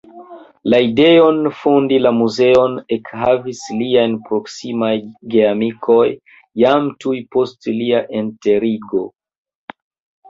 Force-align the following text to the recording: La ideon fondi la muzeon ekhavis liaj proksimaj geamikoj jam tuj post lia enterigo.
La 0.73 0.77
ideon 0.83 1.35
fondi 1.57 1.99
la 2.05 2.11
muzeon 2.21 2.79
ekhavis 2.97 3.61
liaj 3.81 4.07
proksimaj 4.31 4.91
geamikoj 5.35 6.09
jam 6.63 6.91
tuj 7.07 7.17
post 7.37 7.73
lia 7.81 8.05
enterigo. 8.25 9.09